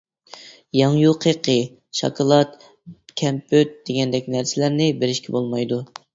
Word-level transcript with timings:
ياڭيۇ 0.77 1.11
قېقى، 1.25 1.55
شاكىلات، 1.99 2.57
كەمپۈت 3.23 3.77
دېگەندەك 3.91 4.33
نەرسىلەرنى 4.39 4.91
بېرىشكە 5.05 5.39
بولمايدۇ. 5.39 5.81